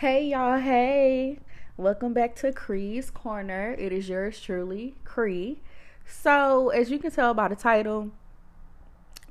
Hey 0.00 0.26
y'all, 0.26 0.60
hey. 0.60 1.40
Welcome 1.76 2.12
back 2.12 2.36
to 2.36 2.52
Cree's 2.52 3.10
Corner. 3.10 3.74
It 3.76 3.92
is 3.92 4.08
yours 4.08 4.40
truly, 4.40 4.94
Cree. 5.02 5.58
So, 6.06 6.68
as 6.68 6.88
you 6.88 7.00
can 7.00 7.10
tell 7.10 7.34
by 7.34 7.48
the 7.48 7.56
title, 7.56 8.12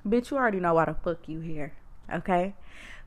bitch, 0.05 0.29
you 0.29 0.35
already 0.35 0.59
know 0.59 0.73
why 0.73 0.83
the 0.83 0.93
fuck 0.93 1.29
you 1.29 1.39
here, 1.39 1.71
okay? 2.13 2.53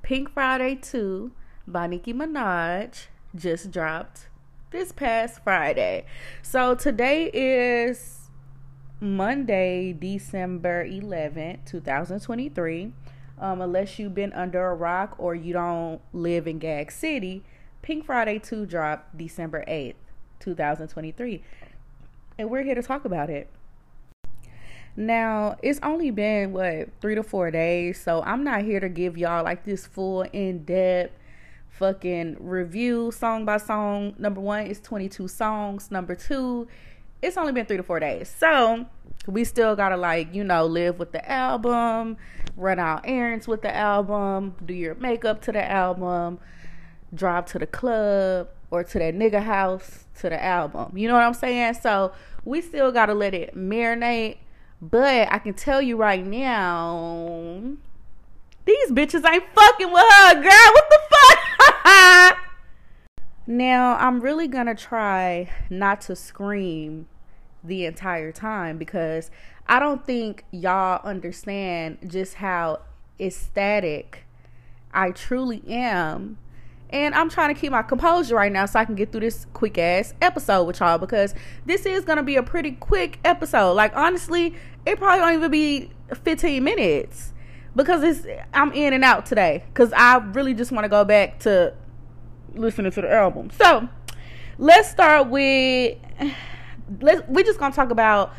Pink 0.01 0.33
Friday 0.33 0.77
2 0.77 1.33
by 1.69 1.87
Nicki 1.87 2.15
Minaj 2.15 3.09
just 3.37 3.71
dropped 3.71 4.29
this 4.71 4.91
past 4.91 5.45
Friday. 5.45 6.07
So, 6.41 6.75
today 6.75 7.27
is 7.27 8.31
Monday, 9.01 9.93
December 9.93 10.87
11th, 10.87 11.67
2023. 11.67 12.95
Um, 13.41 13.63
unless 13.63 13.99
you've 13.99 14.15
been 14.15 14.35
under 14.35 14.67
a 14.67 14.75
rock 14.75 15.15
or 15.19 15.35
you 15.35 15.55
don't 15.55 16.01
live 16.13 16.47
in 16.47 16.59
Gag 16.59 16.93
City, 16.93 17.43
Pink 17.81 18.05
Friday 18.05 18.39
2 18.39 18.67
dropped 18.67 19.17
December 19.17 19.65
8th, 19.67 19.95
2023. 20.41 21.43
And 22.39 22.51
we're 22.51 22.63
here 22.63 22.75
to 22.75 22.83
talk 22.83 23.07
about 23.07 23.31
it. 23.31 23.49
Now, 24.95 25.57
it's 25.63 25.81
only 25.83 26.11
been 26.11 26.53
what 26.53 26.89
three 27.01 27.15
to 27.15 27.23
four 27.23 27.51
days, 27.51 27.99
so 27.99 28.23
I'm 28.23 28.45
not 28.45 28.63
here 28.63 28.81
to 28.81 28.89
give 28.89 29.17
y'all 29.17 29.43
like 29.43 29.65
this 29.65 29.87
full 29.87 30.23
in 30.23 30.65
depth 30.65 31.15
fucking 31.71 32.37
review 32.41 33.11
song 33.11 33.47
by 33.47 33.57
song. 33.57 34.15
Number 34.19 34.41
one 34.41 34.67
is 34.67 34.81
22 34.81 35.29
songs. 35.29 35.91
Number 35.91 36.15
two, 36.15 36.69
it's 37.23 37.39
only 37.39 37.53
been 37.53 37.65
three 37.65 37.79
to 37.79 37.83
four 37.83 38.01
days. 38.01 38.35
So 38.37 38.87
we 39.27 39.45
still 39.45 39.77
gotta 39.77 39.97
like, 39.97 40.35
you 40.35 40.45
know, 40.45 40.67
live 40.67 40.99
with 40.99 41.13
the 41.13 41.31
album, 41.31 42.17
run 42.57 42.79
out 42.79 43.03
errands 43.05 43.49
with 43.49 43.63
the 43.63 43.75
album, 43.75 44.55
do 44.65 44.75
your 44.75 44.95
makeup 44.97 45.41
to 45.43 45.53
the 45.53 45.71
album, 45.71 46.39
drive 47.15 47.47
to 47.47 47.59
the 47.59 47.67
club 47.67 48.49
or 48.71 48.85
to 48.85 48.99
that 48.99 49.15
nigga 49.15 49.43
house 49.43 50.05
to 50.21 50.29
the 50.29 50.43
album. 50.43 50.97
You 50.97 51.09
know 51.09 51.15
what 51.15 51.25
I'm 51.25 51.35
saying? 51.35 51.75
So 51.75 52.13
we 52.45 52.61
still 52.61 52.93
gotta 52.93 53.15
let 53.15 53.35
it 53.35 53.55
marinate. 53.55 54.39
But 54.83 55.31
I 55.31 55.39
can 55.39 55.53
tell 55.55 55.83
you 55.83 55.97
right 55.97 56.25
now, 56.25 57.63
these 58.65 58.91
bitches 58.93 59.29
ain't 59.31 59.45
fucking 59.55 59.93
with 59.93 60.05
her, 60.11 60.35
girl. 60.35 60.73
What 60.73 60.85
the 60.89 61.01
fuck? 61.85 62.39
now, 63.47 63.97
I'm 63.97 64.21
really 64.21 64.49
gonna 64.49 64.75
try 64.75 65.51
not 65.69 66.01
to 66.03 66.17
scream 66.17 67.09
the 67.63 67.85
entire 67.85 68.33
time 68.33 68.79
because 68.79 69.31
I 69.67 69.79
don't 69.79 70.05
think 70.05 70.45
y'all 70.51 71.01
understand 71.05 71.99
just 72.07 72.35
how 72.35 72.81
ecstatic 73.19 74.25
I 74.93 75.11
truly 75.11 75.63
am. 75.69 76.39
And 76.93 77.15
I'm 77.15 77.31
trying 77.31 77.55
to 77.55 77.61
keep 77.61 77.71
my 77.71 77.83
composure 77.83 78.35
right 78.35 78.51
now 78.51 78.67
so 78.67 78.81
I 78.81 78.85
can 78.85 78.97
get 78.97 79.13
through 79.13 79.21
this 79.21 79.47
quick 79.53 79.79
ass 79.79 80.13
episode 80.21 80.65
with 80.65 80.81
y'all 80.81 80.99
because 80.99 81.35
this 81.65 81.87
is 81.87 82.05
going 82.05 82.17
to 82.17 82.25
be 82.25 82.35
a 82.35 82.43
pretty 82.43 82.73
quick 82.73 83.21
episode. 83.25 83.75
Like, 83.75 83.95
honestly, 83.95 84.57
it 84.85 84.99
probably 84.99 85.21
won't 85.21 85.37
even 85.37 85.51
be 85.53 85.91
15 86.13 86.65
minutes 86.65 87.33
because 87.77 88.03
it's 88.03 88.27
I'm 88.53 88.73
in 88.73 88.93
and 88.93 89.05
out 89.05 89.25
today 89.25 89.63
because 89.73 89.93
I 89.93 90.17
really 90.17 90.53
just 90.53 90.73
want 90.73 90.85
to 90.85 90.89
go 90.89 91.05
back 91.05 91.39
to 91.41 91.75
listening 92.55 92.91
to 92.91 93.03
the 93.03 93.13
album. 93.13 93.51
So, 93.51 93.89
let's 94.59 94.91
start 94.91 95.29
with 95.29 95.97
let's 97.01 97.23
we're 97.29 97.45
just 97.45 97.59
gonna 97.59 97.75
talk 97.75 97.91
about 97.91 98.35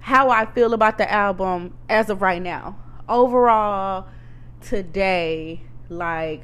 how 0.00 0.30
I 0.30 0.46
feel 0.46 0.74
about 0.74 0.98
the 0.98 1.10
album 1.10 1.74
as 1.88 2.10
of 2.10 2.22
right 2.22 2.42
now. 2.42 2.78
Overall, 3.08 4.06
today, 4.60 5.62
like 5.88 6.42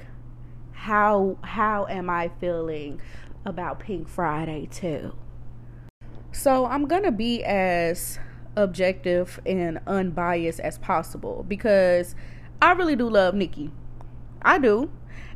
how 0.72 1.38
how 1.42 1.86
am 1.86 2.08
I 2.10 2.30
feeling 2.40 3.00
about 3.44 3.80
Pink 3.80 4.08
Friday 4.08 4.68
2? 4.70 5.14
So 6.32 6.66
I'm 6.66 6.86
gonna 6.86 7.12
be 7.12 7.42
as 7.44 8.18
objective 8.56 9.40
and 9.46 9.80
unbiased 9.86 10.60
as 10.60 10.78
possible 10.78 11.44
because 11.46 12.14
I 12.60 12.72
really 12.72 12.96
do 12.96 13.08
love 13.08 13.34
Nicki. 13.34 13.70
I 14.42 14.58
do. 14.58 14.90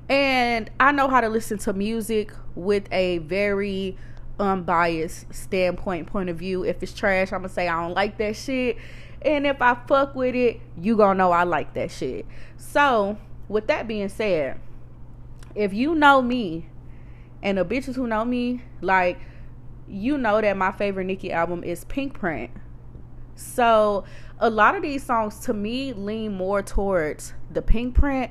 And 0.08 0.70
I 0.80 0.92
know 0.92 1.08
how 1.08 1.20
to 1.20 1.28
listen 1.28 1.58
to 1.58 1.72
music 1.72 2.32
with 2.54 2.86
a 2.92 3.18
very 3.18 3.96
unbiased 4.42 5.32
standpoint 5.32 6.08
point 6.08 6.28
of 6.28 6.36
view. 6.36 6.64
If 6.64 6.82
it's 6.82 6.92
trash, 6.92 7.32
I'm 7.32 7.40
gonna 7.40 7.48
say 7.48 7.68
I 7.68 7.80
don't 7.80 7.94
like 7.94 8.18
that 8.18 8.36
shit. 8.36 8.76
And 9.22 9.46
if 9.46 9.62
I 9.62 9.76
fuck 9.86 10.14
with 10.14 10.34
it, 10.34 10.60
you 10.76 10.96
gonna 10.96 11.14
know 11.16 11.32
I 11.32 11.44
like 11.44 11.74
that 11.74 11.90
shit. 11.90 12.26
So, 12.56 13.16
with 13.48 13.68
that 13.68 13.86
being 13.86 14.08
said, 14.08 14.58
if 15.54 15.72
you 15.72 15.94
know 15.94 16.20
me 16.20 16.66
and 17.42 17.58
the 17.58 17.64
bitches 17.64 17.94
who 17.94 18.06
know 18.06 18.24
me, 18.24 18.62
like 18.80 19.20
you 19.88 20.16
know 20.16 20.40
that 20.40 20.56
my 20.56 20.72
favorite 20.72 21.04
Nicki 21.04 21.32
album 21.32 21.62
is 21.62 21.84
Pinkprint. 21.84 22.50
So 23.34 24.04
a 24.38 24.50
lot 24.50 24.74
of 24.74 24.82
these 24.82 25.02
songs 25.04 25.38
to 25.40 25.54
me 25.54 25.92
lean 25.92 26.34
more 26.34 26.62
towards 26.62 27.34
the 27.50 27.62
Pinkprint, 27.62 28.30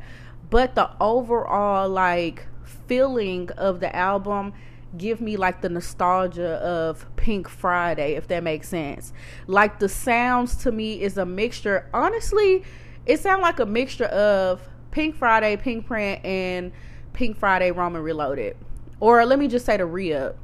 but 0.50 0.76
the 0.76 0.90
overall 1.00 1.88
like 1.88 2.48
feeling 2.88 3.50
of 3.52 3.80
the 3.80 3.96
album 3.96 4.54
give 4.98 5.22
me 5.22 5.38
like 5.38 5.62
the 5.62 5.70
nostalgia 5.70 6.56
of 6.56 7.06
Pink 7.16 7.48
Friday, 7.48 8.14
if 8.14 8.28
that 8.28 8.44
makes 8.44 8.68
sense. 8.68 9.14
Like 9.48 9.80
the 9.80 9.90
sounds 9.90 10.56
to 10.58 10.72
me 10.72 11.02
is 11.02 11.18
a 11.18 11.26
mixture. 11.26 11.90
Honestly, 11.94 12.64
it 13.06 13.20
sounds 13.20 13.42
like 13.42 13.60
a 13.60 13.66
mixture 13.66 14.06
of 14.06 14.68
Pink 14.92 15.16
Friday, 15.16 15.56
Pinkprint, 15.58 16.24
and 16.26 16.72
Pink 17.14 17.38
Friday 17.38 17.72
Roman 17.72 18.02
Reloaded. 18.02 18.58
Or 19.00 19.26
let 19.26 19.40
me 19.40 19.48
just 19.48 19.66
say 19.66 19.78
the 19.78 19.86
re 19.86 20.14
up. 20.14 20.38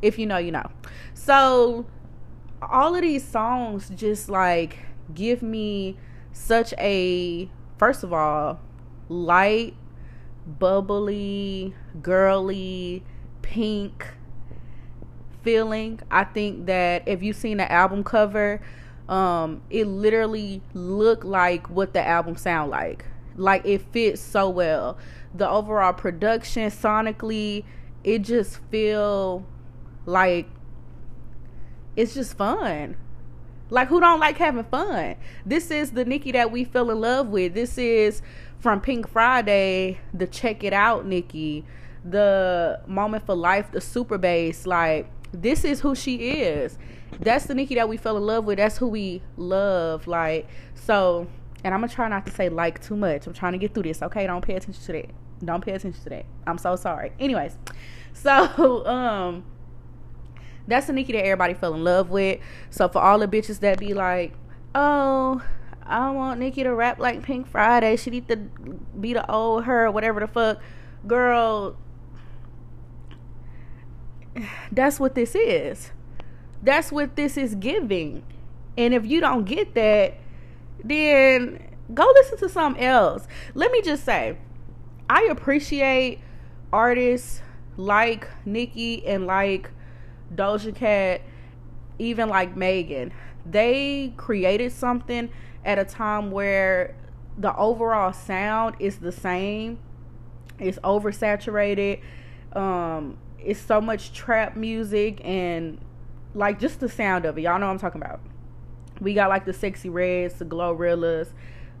If 0.00 0.18
you 0.18 0.26
know, 0.26 0.38
you 0.38 0.50
know. 0.50 0.68
So 1.14 1.86
all 2.60 2.94
of 2.94 3.02
these 3.02 3.26
songs 3.26 3.90
just 3.94 4.28
like 4.28 4.78
give 5.14 5.42
me 5.42 5.96
such 6.32 6.72
a 6.78 7.50
first 7.76 8.04
of 8.04 8.12
all 8.12 8.60
light 9.08 9.74
bubbly 10.46 11.74
girly 12.00 13.04
pink 13.42 14.06
feeling. 15.42 16.00
I 16.10 16.24
think 16.24 16.66
that 16.66 17.06
if 17.06 17.22
you've 17.22 17.36
seen 17.36 17.58
the 17.58 17.70
album 17.70 18.04
cover, 18.04 18.60
um, 19.08 19.62
it 19.70 19.86
literally 19.86 20.62
looked 20.74 21.24
like 21.24 21.68
what 21.68 21.92
the 21.92 22.06
album 22.06 22.36
sound 22.36 22.70
like. 22.70 23.04
Like 23.36 23.64
it 23.64 23.82
fits 23.92 24.20
so 24.20 24.48
well. 24.48 24.98
The 25.34 25.48
overall 25.48 25.92
production 25.92 26.70
sonically, 26.70 27.64
it 28.04 28.20
just 28.20 28.58
feel 28.70 29.46
like 30.06 30.48
it's 31.96 32.14
just 32.14 32.36
fun. 32.36 32.96
Like 33.70 33.88
who 33.88 34.00
don't 34.00 34.20
like 34.20 34.36
having 34.36 34.64
fun? 34.64 35.16
This 35.46 35.70
is 35.70 35.92
the 35.92 36.04
Nicki 36.04 36.32
that 36.32 36.52
we 36.52 36.64
fell 36.64 36.90
in 36.90 37.00
love 37.00 37.28
with. 37.28 37.54
This 37.54 37.78
is 37.78 38.20
from 38.58 38.80
Pink 38.80 39.08
Friday, 39.08 39.98
the 40.12 40.26
check 40.26 40.62
it 40.62 40.72
out 40.72 41.06
Nicki 41.06 41.64
the 42.04 42.80
moment 42.86 43.26
for 43.26 43.34
life, 43.34 43.70
the 43.72 43.80
super 43.80 44.18
bass, 44.18 44.66
like 44.66 45.10
this 45.32 45.64
is 45.64 45.80
who 45.80 45.94
she 45.94 46.16
is. 46.16 46.78
That's 47.20 47.46
the 47.46 47.54
Nicki 47.54 47.74
that 47.76 47.88
we 47.88 47.96
fell 47.96 48.16
in 48.16 48.24
love 48.24 48.44
with. 48.44 48.58
That's 48.58 48.78
who 48.78 48.88
we 48.88 49.22
love. 49.36 50.06
Like 50.06 50.48
so, 50.74 51.26
and 51.64 51.74
I'm 51.74 51.80
gonna 51.80 51.92
try 51.92 52.08
not 52.08 52.26
to 52.26 52.32
say 52.32 52.48
like 52.48 52.82
too 52.82 52.96
much. 52.96 53.26
I'm 53.26 53.32
trying 53.32 53.52
to 53.52 53.58
get 53.58 53.74
through 53.74 53.84
this. 53.84 54.02
Okay, 54.02 54.26
don't 54.26 54.44
pay 54.44 54.54
attention 54.54 54.82
to 54.84 54.92
that. 54.92 55.10
Don't 55.44 55.64
pay 55.64 55.72
attention 55.72 56.02
to 56.02 56.10
that. 56.10 56.26
I'm 56.46 56.58
so 56.58 56.76
sorry. 56.76 57.12
Anyways, 57.18 57.56
so 58.12 58.86
um, 58.86 59.44
that's 60.66 60.86
the 60.86 60.92
Nicki 60.92 61.12
that 61.12 61.24
everybody 61.24 61.54
fell 61.54 61.74
in 61.74 61.84
love 61.84 62.10
with. 62.10 62.40
So 62.70 62.88
for 62.88 63.00
all 63.00 63.18
the 63.18 63.28
bitches 63.28 63.60
that 63.60 63.78
be 63.78 63.94
like, 63.94 64.34
oh. 64.74 65.42
I 65.84 66.10
want 66.10 66.38
Nicki 66.38 66.62
to 66.62 66.72
rap 66.72 67.00
like 67.00 67.22
Pink 67.22 67.48
Friday. 67.48 67.96
She 67.96 68.10
need 68.10 68.28
to 68.28 68.36
be 68.36 69.12
the 69.12 69.28
old 69.30 69.64
her, 69.64 69.90
whatever 69.90 70.20
the 70.20 70.28
fuck. 70.28 70.60
Girl, 71.06 71.76
that's 74.70 74.98
what 74.98 75.14
this 75.14 75.34
is. 75.34 75.90
That's 76.62 76.92
what 76.92 77.16
this 77.16 77.36
is 77.36 77.54
giving. 77.54 78.22
And 78.76 78.94
if 78.94 79.04
you 79.04 79.20
don't 79.20 79.44
get 79.44 79.74
that, 79.74 80.14
then 80.82 81.62
go 81.92 82.10
listen 82.14 82.38
to 82.38 82.48
something 82.48 82.82
else. 82.82 83.26
Let 83.54 83.72
me 83.72 83.82
just 83.82 84.04
say, 84.04 84.38
I 85.10 85.28
appreciate 85.30 86.20
artists 86.72 87.42
like 87.76 88.28
Nicki 88.46 89.06
and 89.06 89.26
like 89.26 89.70
Doja 90.34 90.74
Cat, 90.74 91.22
even 91.98 92.28
like 92.28 92.56
Megan. 92.56 93.12
They 93.44 94.14
created 94.16 94.72
something 94.72 95.30
at 95.64 95.78
a 95.78 95.84
time 95.84 96.30
where 96.30 96.96
the 97.36 97.54
overall 97.56 98.12
sound 98.12 98.76
is 98.78 98.98
the 98.98 99.12
same. 99.12 99.78
It's 100.58 100.78
oversaturated. 100.78 102.00
Um, 102.52 103.18
it's 103.44 103.60
so 103.60 103.80
much 103.80 104.12
trap 104.12 104.56
music 104.56 105.20
and 105.24 105.78
like 106.34 106.58
just 106.58 106.80
the 106.80 106.88
sound 106.88 107.24
of 107.24 107.38
it. 107.38 107.42
Y'all 107.42 107.58
know 107.58 107.66
what 107.66 107.72
I'm 107.72 107.78
talking 107.78 108.00
about. 108.00 108.20
We 109.00 109.14
got 109.14 109.28
like 109.28 109.44
the 109.44 109.52
sexy 109.52 109.88
Reds, 109.88 110.34
the 110.34 110.44
Glorillas, 110.44 111.28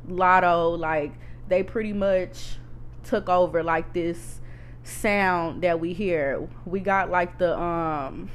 Latto, 0.08 0.78
like 0.78 1.12
they 1.48 1.62
pretty 1.62 1.92
much 1.92 2.56
took 3.04 3.28
over 3.28 3.62
like 3.62 3.92
this 3.92 4.40
sound 4.82 5.62
that 5.62 5.80
we 5.80 5.92
hear. 5.92 6.48
We 6.64 6.80
got 6.80 7.10
like 7.10 7.38
the 7.38 7.58
um 7.58 8.30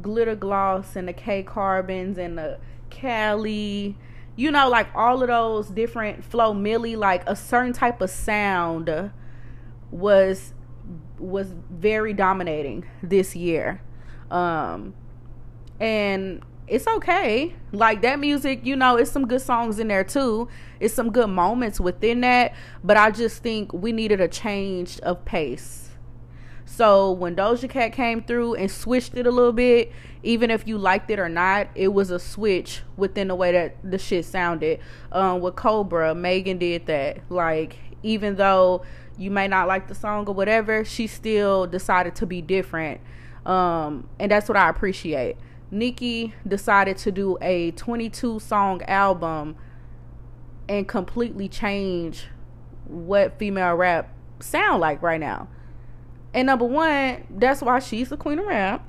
glitter 0.00 0.34
gloss 0.34 0.96
and 0.96 1.06
the 1.08 1.12
K 1.12 1.42
carbons 1.42 2.16
and 2.18 2.38
the 2.38 2.58
Cali, 2.90 3.96
you 4.36 4.50
know, 4.50 4.68
like 4.68 4.88
all 4.94 5.22
of 5.22 5.28
those 5.28 5.68
different 5.68 6.24
Flo 6.24 6.54
Milli, 6.54 6.96
like 6.96 7.22
a 7.26 7.36
certain 7.36 7.72
type 7.72 8.00
of 8.00 8.10
sound 8.10 9.12
was 9.90 10.54
was 11.22 11.54
very 11.70 12.12
dominating 12.12 12.84
this 13.02 13.34
year. 13.36 13.80
Um 14.30 14.94
and 15.80 16.42
it's 16.68 16.86
okay. 16.86 17.54
Like 17.72 18.02
that 18.02 18.18
music, 18.18 18.64
you 18.64 18.76
know, 18.76 18.96
it's 18.96 19.10
some 19.10 19.26
good 19.26 19.42
songs 19.42 19.78
in 19.78 19.88
there 19.88 20.04
too. 20.04 20.48
It's 20.80 20.94
some 20.94 21.10
good 21.10 21.28
moments 21.28 21.80
within 21.80 22.20
that, 22.22 22.54
but 22.82 22.96
I 22.96 23.10
just 23.10 23.42
think 23.42 23.72
we 23.72 23.92
needed 23.92 24.20
a 24.20 24.28
change 24.28 24.98
of 25.00 25.24
pace. 25.24 25.90
So 26.64 27.12
when 27.12 27.36
Doja 27.36 27.68
Cat 27.68 27.92
came 27.92 28.22
through 28.22 28.54
and 28.54 28.70
switched 28.70 29.14
it 29.16 29.26
a 29.26 29.30
little 29.30 29.52
bit, 29.52 29.92
even 30.22 30.50
if 30.50 30.66
you 30.66 30.78
liked 30.78 31.10
it 31.10 31.18
or 31.18 31.28
not, 31.28 31.68
it 31.74 31.88
was 31.88 32.10
a 32.10 32.18
switch 32.18 32.80
within 32.96 33.28
the 33.28 33.34
way 33.34 33.52
that 33.52 33.76
the 33.84 33.98
shit 33.98 34.24
sounded. 34.24 34.80
Um, 35.10 35.40
with 35.40 35.56
Cobra, 35.56 36.14
Megan 36.14 36.56
did 36.56 36.86
that. 36.86 37.18
Like 37.28 37.76
even 38.02 38.36
though 38.36 38.82
you 39.18 39.30
may 39.30 39.48
not 39.48 39.68
like 39.68 39.88
the 39.88 39.94
song 39.94 40.26
or 40.26 40.34
whatever, 40.34 40.84
she 40.84 41.06
still 41.06 41.66
decided 41.66 42.14
to 42.16 42.26
be 42.26 42.40
different. 42.42 43.00
Um, 43.44 44.08
and 44.18 44.30
that's 44.30 44.48
what 44.48 44.56
I 44.56 44.68
appreciate. 44.68 45.36
Nicki 45.70 46.34
decided 46.46 46.98
to 46.98 47.12
do 47.12 47.38
a 47.40 47.70
22 47.72 48.40
song 48.40 48.82
album 48.82 49.56
and 50.68 50.86
completely 50.86 51.48
change 51.48 52.26
what 52.84 53.38
female 53.38 53.74
rap 53.74 54.14
sound 54.40 54.80
like 54.80 55.02
right 55.02 55.20
now. 55.20 55.48
And 56.34 56.46
number 56.46 56.64
one, 56.64 57.26
that's 57.30 57.62
why 57.62 57.78
she's 57.78 58.08
the 58.08 58.16
queen 58.16 58.38
of 58.38 58.46
rap. 58.46 58.86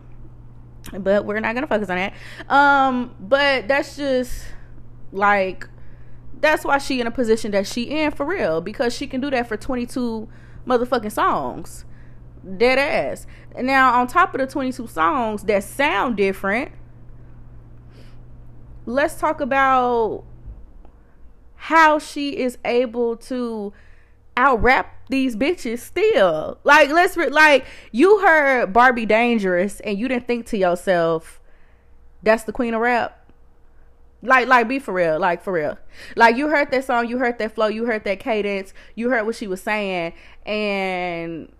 But 0.92 1.26
we're 1.26 1.40
not 1.40 1.56
gonna 1.56 1.68
focus 1.68 1.90
on 1.90 1.96
that. 1.96 2.14
Um, 2.50 3.16
but 3.20 3.68
that's 3.68 3.96
just 3.96 4.46
like 5.12 5.68
that's 6.44 6.66
why 6.66 6.78
she 6.78 7.00
in 7.00 7.08
a 7.08 7.12
position 7.12 7.52
that 7.52 7.66
she 7.66 7.84
in 7.84 8.12
for 8.12 8.26
real 8.26 8.62
because 8.62 8.94
she 8.94 9.08
can 9.08 9.22
do 9.22 9.32
that 9.32 9.48
for 9.48 9.58
22 9.58 10.28
motherfucking 10.68 11.12
songs 11.12 11.86
dead 12.58 12.78
ass. 12.78 13.26
Now, 13.58 14.00
on 14.00 14.08
top 14.08 14.34
of 14.34 14.42
the 14.42 14.48
22 14.48 14.88
songs 14.88 15.44
that 15.44 15.64
sound 15.64 16.18
different, 16.18 16.72
let's 18.86 19.16
talk 19.16 19.40
about 19.40 20.26
how 21.56 22.00
she 22.00 22.38
is 22.38 22.58
able 22.66 23.16
to 23.16 23.72
out 24.36 24.62
rap 24.62 24.94
these 25.10 25.36
bitches 25.36 25.80
still. 25.80 26.60
Like, 26.64 26.90
let's 26.90 27.16
re- 27.16 27.30
like 27.30 27.66
you 27.92 28.20
heard 28.20 28.74
Barbie 28.74 29.06
Dangerous 29.06 29.80
and 29.82 29.98
you 29.98 30.08
didn't 30.08 30.28
think 30.28 30.46
to 30.48 30.58
yourself, 30.58 31.40
that's 32.22 32.44
the 32.44 32.52
queen 32.52 32.74
of 32.74 32.82
rap. 32.82 33.23
Like, 34.24 34.48
like, 34.48 34.70
be 34.70 34.80
for 34.80 34.94
real. 34.94 35.20
Like, 35.20 35.44
for 35.44 35.52
real. 35.52 35.78
Like, 36.16 36.38
you 36.38 36.48
heard 36.48 36.72
that 36.72 36.86
song, 36.86 37.08
you 37.08 37.18
heard 37.18 37.38
that 37.40 37.54
flow, 37.54 37.68
you 37.68 37.86
heard 37.86 38.06
that 38.06 38.22
cadence, 38.22 38.74
you 38.96 39.10
heard 39.10 39.26
what 39.26 39.36
she 39.36 39.48
was 39.48 39.62
saying, 39.62 40.14
and 40.46 41.52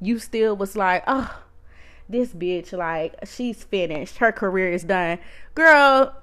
you 0.00 0.20
still 0.20 0.56
was 0.56 0.76
like, 0.76 1.02
oh, 1.08 1.42
this 2.08 2.32
bitch, 2.32 2.72
like, 2.72 3.16
she's 3.26 3.64
finished. 3.64 4.18
Her 4.18 4.30
career 4.30 4.72
is 4.72 4.84
done. 4.84 5.18
Girl, 5.56 6.14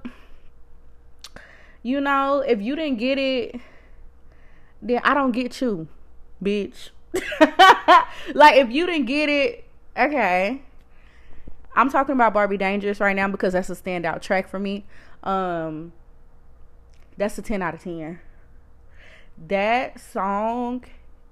you 1.83 1.99
know, 1.99 2.39
if 2.39 2.61
you 2.61 2.77
didn't 2.77 2.99
get 2.99 3.17
it, 3.17 3.59
then 4.81 5.01
I 5.03 5.13
don't 5.13 5.33
get 5.33 5.59
you, 5.59 5.89
bitch. 6.41 6.91
like, 8.33 8.55
if 8.55 8.71
you 8.71 8.85
didn't 8.85 9.05
get 9.05 9.27
it, 9.27 9.65
okay. 9.97 10.61
I'm 11.75 11.89
talking 11.89 12.13
about 12.13 12.33
Barbie 12.33 12.57
Dangerous 12.57 12.99
right 12.99 13.15
now 13.15 13.27
because 13.27 13.53
that's 13.53 13.69
a 13.69 13.75
standout 13.75 14.21
track 14.21 14.47
for 14.49 14.59
me. 14.59 14.85
Um, 15.23 15.93
that's 17.17 17.37
a 17.37 17.41
10 17.41 17.61
out 17.61 17.73
of 17.73 17.81
10. 17.81 18.19
That 19.47 19.99
song, 19.99 20.83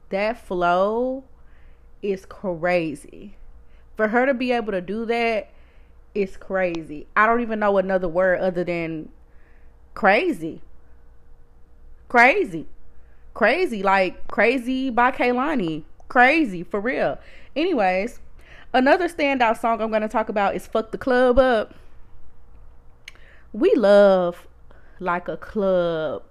that 0.10 0.46
flow, 0.46 1.24
is 2.02 2.26
crazy. 2.26 3.36
For 3.96 4.08
her 4.08 4.26
to 4.26 4.34
be 4.34 4.52
able 4.52 4.72
to 4.72 4.82
do 4.82 5.06
that 5.06 5.50
is 6.16 6.38
crazy. 6.38 7.08
I 7.16 7.26
don't 7.26 7.42
even 7.42 7.60
know 7.60 7.78
another 7.78 8.08
word 8.08 8.40
other 8.40 8.64
than 8.64 9.10
crazy. 9.94 10.62
Crazy. 12.08 12.66
Crazy. 13.34 13.84
Like 13.84 14.28
crazy 14.28 14.90
by 14.90 15.12
Kehlani. 15.12 15.84
Crazy 16.08 16.64
for 16.64 16.80
real. 16.80 17.20
Anyways, 17.56 18.20
another 18.74 19.08
standout 19.08 19.60
song 19.60 19.82
I'm 19.82 19.92
gonna 19.92 20.08
talk 20.08 20.30
about 20.30 20.56
is 20.56 20.68
Fuck 20.68 20.92
the 20.92 20.98
Club 20.98 21.40
Up. 21.40 21.74
We 23.52 23.74
love 23.76 24.48
like 25.00 25.28
a 25.28 25.38
club 25.38 26.24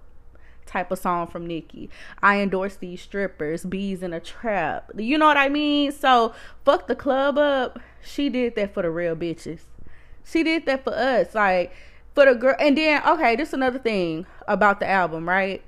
type 0.65 0.91
of 0.91 0.99
song 0.99 1.27
from 1.27 1.47
Nicki. 1.47 1.89
I 2.21 2.39
endorse 2.39 2.75
these 2.75 3.01
strippers, 3.01 3.65
bees 3.65 4.03
in 4.03 4.13
a 4.13 4.19
trap. 4.19 4.91
You 4.95 5.17
know 5.17 5.25
what 5.25 5.37
I 5.37 5.49
mean? 5.49 5.91
So 5.91 6.33
fuck 6.63 6.87
the 6.87 6.95
club 6.95 7.37
up. 7.37 7.79
She 8.01 8.29
did 8.29 8.55
that 8.55 8.73
for 8.73 8.83
the 8.83 8.91
real 8.91 9.15
bitches. 9.15 9.61
She 10.23 10.43
did 10.43 10.65
that 10.67 10.83
for 10.83 10.93
us. 10.93 11.33
Like 11.33 11.73
for 12.13 12.25
the 12.25 12.35
girl 12.35 12.55
and 12.59 12.77
then 12.77 13.01
okay, 13.05 13.35
this 13.35 13.49
is 13.49 13.53
another 13.53 13.79
thing 13.79 14.25
about 14.47 14.79
the 14.79 14.89
album, 14.89 15.27
right? 15.27 15.61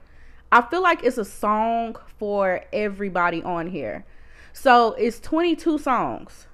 I 0.51 0.61
feel 0.61 0.81
like 0.81 1.03
it's 1.03 1.17
a 1.17 1.25
song 1.25 1.95
for 2.19 2.61
everybody 2.71 3.41
on 3.41 3.67
here. 3.67 4.05
So 4.53 4.93
it's 4.93 5.19
22 5.19 5.79
songs. 5.79 6.47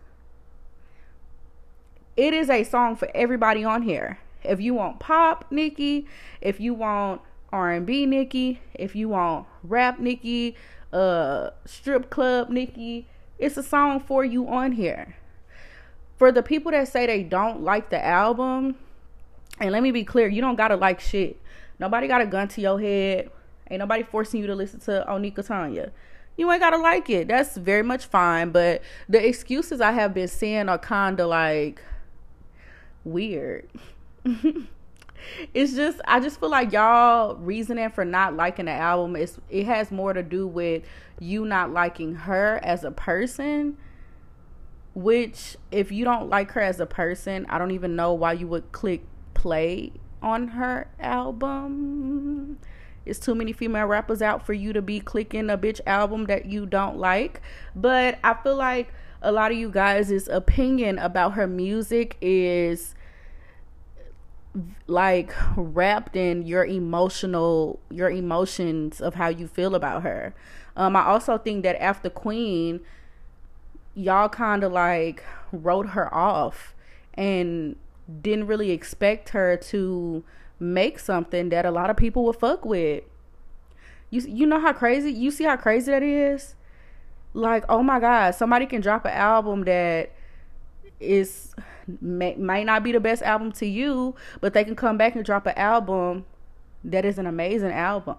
It 2.17 2.33
is 2.33 2.49
a 2.49 2.63
song 2.63 2.95
for 2.95 3.07
everybody 3.13 3.63
on 3.63 3.83
here. 3.83 4.17
If 4.43 4.59
you 4.59 4.73
want 4.73 4.99
pop, 4.99 5.45
Nicki, 5.51 6.07
if 6.41 6.59
you 6.59 6.73
want 6.73 7.21
R&B 7.53 8.07
Nicki, 8.07 8.59
if 8.73 8.95
you 8.95 9.09
want 9.09 9.45
rap 9.63 9.99
Nicki, 9.99 10.55
uh 10.91 11.51
strip 11.65 12.09
club 12.09 12.49
Nicki, 12.49 13.07
it's 13.37 13.55
a 13.55 13.61
song 13.61 13.99
for 13.99 14.25
you 14.25 14.47
on 14.47 14.71
here. 14.71 15.15
For 16.17 16.31
the 16.31 16.41
people 16.41 16.71
that 16.71 16.87
say 16.87 17.05
they 17.05 17.21
don't 17.21 17.61
like 17.61 17.91
the 17.91 18.03
album, 18.03 18.77
and 19.59 19.71
let 19.71 19.83
me 19.83 19.91
be 19.91 20.03
clear, 20.03 20.27
you 20.27 20.41
don't 20.41 20.55
gotta 20.55 20.75
like 20.75 20.99
shit. 20.99 21.39
Nobody 21.77 22.07
got 22.07 22.21
a 22.21 22.25
gun 22.25 22.47
to 22.47 22.61
your 22.61 22.79
head. 22.79 23.29
Ain't 23.69 23.79
nobody 23.79 24.01
forcing 24.01 24.41
you 24.41 24.47
to 24.47 24.55
listen 24.55 24.79
to 24.81 25.05
Onika 25.07 25.45
Tanya. 25.45 25.91
You 26.35 26.51
ain't 26.51 26.61
gotta 26.61 26.77
like 26.77 27.11
it. 27.11 27.27
That's 27.27 27.57
very 27.57 27.83
much 27.83 28.05
fine. 28.05 28.49
But 28.49 28.81
the 29.07 29.23
excuses 29.23 29.81
I 29.81 29.91
have 29.91 30.15
been 30.15 30.27
seeing 30.27 30.67
are 30.67 30.79
kinda 30.79 31.27
like 31.27 31.79
weird. 33.07 33.69
it's 35.53 35.73
just 35.73 35.99
I 36.05 36.19
just 36.19 36.39
feel 36.39 36.49
like 36.49 36.71
y'all 36.71 37.35
reasoning 37.35 37.89
for 37.89 38.05
not 38.05 38.35
liking 38.35 38.65
the 38.65 38.71
album 38.71 39.15
is 39.15 39.37
it 39.49 39.65
has 39.65 39.91
more 39.91 40.13
to 40.13 40.23
do 40.23 40.47
with 40.47 40.83
you 41.19 41.45
not 41.45 41.71
liking 41.71 42.15
her 42.15 42.59
as 42.63 42.83
a 42.83 42.91
person. 42.91 43.77
Which 44.93 45.57
if 45.71 45.91
you 45.91 46.05
don't 46.05 46.27
like 46.27 46.51
her 46.51 46.61
as 46.61 46.79
a 46.79 46.87
person, 46.87 47.45
I 47.49 47.59
don't 47.59 47.71
even 47.71 47.95
know 47.95 48.13
why 48.13 48.33
you 48.33 48.47
would 48.47 48.71
click 48.71 49.03
play 49.35 49.91
on 50.23 50.49
her 50.49 50.87
album. 50.99 52.57
It's 53.05 53.19
too 53.19 53.35
many 53.35 53.53
female 53.53 53.85
rappers 53.85 54.21
out 54.21 54.45
for 54.45 54.53
you 54.53 54.73
to 54.73 54.81
be 54.81 54.99
clicking 54.99 55.49
a 55.49 55.57
bitch 55.57 55.79
album 55.85 56.25
that 56.25 56.47
you 56.47 56.65
don't 56.65 56.97
like. 56.97 57.41
But 57.75 58.17
I 58.23 58.33
feel 58.33 58.55
like 58.55 58.91
a 59.21 59.31
lot 59.31 59.51
of 59.51 59.57
you 59.57 59.69
guys' 59.69 60.27
opinion 60.27 60.99
about 60.99 61.33
her 61.33 61.47
music 61.47 62.17
is 62.21 62.95
like 64.87 65.33
wrapped 65.55 66.15
in 66.15 66.45
your 66.45 66.65
emotional 66.65 67.79
your 67.89 68.09
emotions 68.09 69.01
of 69.01 69.15
how 69.15 69.27
you 69.27 69.47
feel 69.47 69.75
about 69.75 70.03
her. 70.03 70.33
Um 70.75 70.95
I 70.95 71.05
also 71.05 71.37
think 71.37 71.63
that 71.63 71.81
after 71.81 72.09
Queen 72.09 72.81
y'all 73.93 74.29
kind 74.29 74.63
of 74.63 74.71
like 74.71 75.23
wrote 75.51 75.89
her 75.89 76.13
off 76.13 76.75
and 77.15 77.75
didn't 78.21 78.47
really 78.47 78.71
expect 78.71 79.29
her 79.29 79.57
to 79.57 80.23
make 80.59 80.99
something 80.99 81.49
that 81.49 81.65
a 81.65 81.71
lot 81.71 81.89
of 81.89 81.97
people 81.97 82.23
would 82.25 82.35
fuck 82.35 82.63
with. 82.63 83.03
You 84.09 84.21
you 84.21 84.45
know 84.45 84.59
how 84.59 84.73
crazy 84.73 85.11
you 85.11 85.31
see 85.31 85.43
how 85.43 85.57
crazy 85.57 85.91
that 85.91 86.03
is? 86.03 86.55
Like, 87.33 87.65
oh 87.69 87.83
my 87.83 87.99
god, 87.99 88.35
somebody 88.35 88.65
can 88.65 88.81
drop 88.81 89.05
an 89.05 89.11
album 89.11 89.65
that 89.65 90.11
is 90.99 91.53
may, 92.01 92.35
not 92.63 92.83
be 92.83 92.91
the 92.91 92.99
best 92.99 93.21
album 93.21 93.51
to 93.53 93.65
you, 93.65 94.15
but 94.41 94.53
they 94.53 94.63
can 94.63 94.75
come 94.75 94.97
back 94.97 95.15
and 95.15 95.23
drop 95.23 95.45
an 95.45 95.57
album 95.57 96.25
that 96.83 97.05
is 97.05 97.17
an 97.17 97.25
amazing 97.25 97.71
album. 97.71 98.17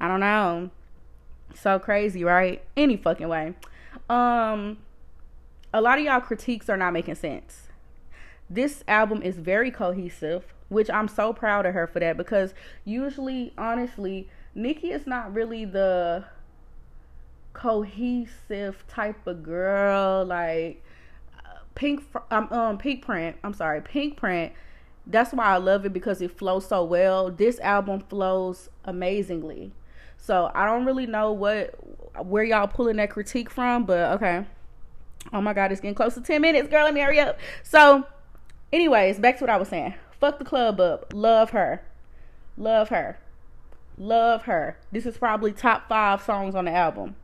I 0.00 0.08
don't 0.08 0.20
know. 0.20 0.70
So 1.54 1.78
crazy, 1.78 2.24
right? 2.24 2.62
Any 2.76 2.96
fucking 2.96 3.28
way. 3.28 3.54
Um 4.08 4.78
a 5.74 5.80
lot 5.80 5.98
of 5.98 6.04
y'all 6.04 6.20
critiques 6.20 6.68
are 6.68 6.76
not 6.76 6.92
making 6.92 7.14
sense. 7.14 7.68
This 8.50 8.84
album 8.86 9.22
is 9.22 9.38
very 9.38 9.70
cohesive, 9.70 10.52
which 10.68 10.90
I'm 10.90 11.08
so 11.08 11.32
proud 11.32 11.64
of 11.64 11.72
her 11.74 11.86
for 11.86 12.00
that 12.00 12.16
because 12.16 12.52
usually 12.84 13.54
honestly, 13.56 14.28
Nicki 14.54 14.90
is 14.90 15.06
not 15.06 15.32
really 15.32 15.64
the 15.64 16.24
cohesive 17.54 18.84
type 18.88 19.26
of 19.26 19.42
girl. 19.42 20.24
Like 20.24 20.82
Pink, 21.74 22.04
um, 22.30 22.52
um, 22.52 22.78
Pinkprint. 22.78 23.36
I'm 23.42 23.54
sorry, 23.54 23.80
Pinkprint 23.80 24.52
That's 25.06 25.32
why 25.32 25.46
I 25.46 25.56
love 25.56 25.86
it 25.86 25.92
because 25.92 26.20
it 26.20 26.36
flows 26.36 26.66
so 26.66 26.84
well. 26.84 27.30
This 27.30 27.58
album 27.60 28.00
flows 28.00 28.68
amazingly. 28.84 29.72
So 30.16 30.50
I 30.54 30.66
don't 30.66 30.84
really 30.84 31.06
know 31.06 31.32
what 31.32 31.74
where 32.24 32.44
y'all 32.44 32.68
pulling 32.68 32.96
that 32.96 33.10
critique 33.10 33.50
from, 33.50 33.84
but 33.84 34.12
okay. 34.12 34.46
Oh 35.32 35.40
my 35.40 35.52
god, 35.52 35.72
it's 35.72 35.80
getting 35.80 35.94
close 35.94 36.14
to 36.14 36.20
10 36.20 36.40
minutes, 36.40 36.68
girl. 36.68 36.84
Let 36.84 36.94
me 36.94 37.00
hurry 37.00 37.20
up. 37.20 37.38
So, 37.62 38.06
anyways, 38.72 39.18
back 39.18 39.38
to 39.38 39.44
what 39.44 39.50
I 39.50 39.56
was 39.56 39.68
saying. 39.68 39.94
Fuck 40.20 40.38
the 40.38 40.44
club 40.44 40.80
up. 40.80 41.12
Love 41.14 41.50
her. 41.50 41.82
Love 42.56 42.90
her. 42.90 43.18
Love 43.98 44.42
her. 44.42 44.78
This 44.90 45.06
is 45.06 45.16
probably 45.16 45.52
top 45.52 45.88
five 45.88 46.22
songs 46.22 46.54
on 46.54 46.66
the 46.66 46.72
album. 46.72 47.16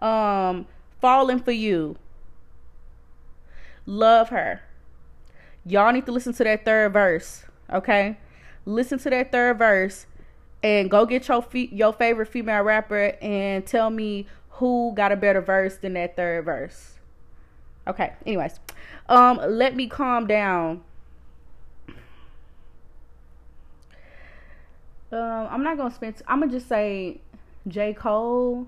Um, 0.00 0.66
Falling 1.00 1.40
for 1.40 1.52
You. 1.52 1.96
Love 3.88 4.28
her. 4.28 4.60
Y'all 5.64 5.90
need 5.90 6.04
to 6.04 6.12
listen 6.12 6.34
to 6.34 6.44
that 6.44 6.62
third 6.66 6.92
verse, 6.92 7.46
okay? 7.72 8.18
Listen 8.66 8.98
to 8.98 9.08
that 9.08 9.32
third 9.32 9.56
verse 9.56 10.04
and 10.62 10.90
go 10.90 11.06
get 11.06 11.26
your 11.26 11.40
fe- 11.40 11.70
your 11.72 11.94
favorite 11.94 12.26
female 12.26 12.62
rapper 12.62 13.16
and 13.22 13.66
tell 13.66 13.88
me 13.88 14.26
who 14.50 14.92
got 14.94 15.10
a 15.10 15.16
better 15.16 15.40
verse 15.40 15.78
than 15.78 15.94
that 15.94 16.16
third 16.16 16.44
verse. 16.44 16.98
Okay, 17.86 18.12
anyways. 18.26 18.60
Um 19.08 19.40
let 19.48 19.74
me 19.74 19.86
calm 19.88 20.26
down. 20.26 20.82
Um 25.10 25.48
I'm 25.50 25.62
not 25.62 25.78
going 25.78 25.88
to 25.88 25.94
spend 25.94 26.18
t- 26.18 26.24
I'm 26.28 26.40
going 26.40 26.50
to 26.50 26.56
just 26.58 26.68
say 26.68 27.22
J 27.66 27.94
Cole 27.94 28.66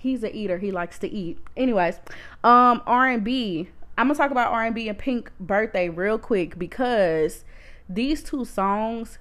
he's 0.00 0.22
an 0.22 0.32
eater. 0.32 0.58
He 0.58 0.70
likes 0.72 0.98
to 1.00 1.08
eat. 1.08 1.38
Anyways, 1.56 2.00
um 2.42 2.82
R&B. 2.86 3.68
I'm 3.98 4.08
to 4.08 4.14
talk 4.14 4.30
about 4.30 4.50
R&B 4.50 4.88
and 4.88 4.98
Pink 4.98 5.30
Birthday 5.38 5.90
real 5.90 6.18
quick 6.18 6.58
because 6.58 7.44
these 7.88 8.22
two 8.22 8.46
songs 8.46 9.18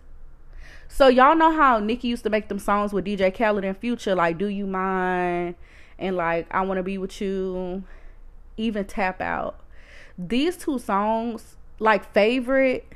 so 0.92 1.08
y'all 1.08 1.36
know 1.36 1.52
how 1.52 1.80
Nicki 1.80 2.08
used 2.08 2.24
to 2.24 2.30
make 2.30 2.50
them 2.50 2.60
songs 2.60 2.92
with 2.92 3.06
DJ 3.06 3.34
Khaled 3.36 3.64
and 3.64 3.78
Future, 3.78 4.16
like 4.16 4.38
"Do 4.38 4.48
You 4.48 4.66
Mind" 4.66 5.56
and 6.00 6.18
like 6.18 6.48
"I 6.52 6.62
Want 6.62 6.80
to 6.80 6.84
Be 6.84 6.98
with 6.98 7.22
You," 7.22 7.84
even 8.58 8.86
"Tap 8.86 9.22
Out." 9.22 9.60
These 10.18 10.58
two 10.58 10.80
songs, 10.80 11.58
like 11.78 12.12
favorite, 12.12 12.92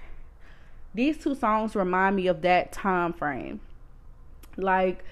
these 0.94 1.18
two 1.20 1.36
songs 1.36 1.76
remind 1.76 2.16
me 2.16 2.28
of 2.28 2.42
that 2.42 2.72
time 2.72 3.14
frame, 3.14 3.62
like 4.58 5.06